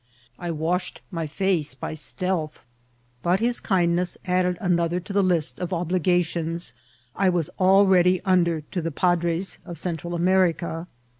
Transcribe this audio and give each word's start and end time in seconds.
I 0.39 0.49
washed 0.49 0.99
my 1.11 1.27
face 1.27 1.75
by 1.75 1.93
stealth, 1.93 2.65
but 3.21 3.39
his 3.39 3.59
kindness 3.59 4.17
added 4.25 4.57
another 4.59 4.99
to 4.99 5.13
the 5.13 5.21
list 5.21 5.59
of 5.59 5.71
ob 5.71 5.91
ligations 5.91 6.73
I 7.15 7.29
was 7.29 7.51
already 7.59 8.19
under 8.23 8.61
to 8.61 8.81
the 8.81 8.89
padres 8.89 9.59
of 9.63 9.77
Central 9.77 10.15
America. 10.15 10.87